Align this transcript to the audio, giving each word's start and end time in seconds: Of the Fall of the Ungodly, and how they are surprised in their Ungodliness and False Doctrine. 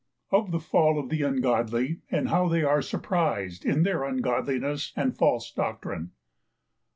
Of 0.31 0.49
the 0.49 0.59
Fall 0.59 0.97
of 0.97 1.09
the 1.09 1.21
Ungodly, 1.21 2.01
and 2.09 2.29
how 2.29 2.47
they 2.47 2.63
are 2.63 2.81
surprised 2.81 3.63
in 3.63 3.83
their 3.83 4.03
Ungodliness 4.03 4.93
and 4.95 5.15
False 5.15 5.51
Doctrine. 5.51 6.09